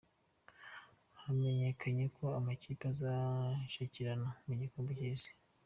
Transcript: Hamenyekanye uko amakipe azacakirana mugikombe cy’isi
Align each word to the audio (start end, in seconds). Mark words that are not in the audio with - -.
Hamenyekanye 1.21 2.01
uko 2.09 2.23
amakipe 2.39 2.83
azacakirana 2.93 4.27
mugikombe 4.45 4.91
cy’isi 4.99 5.31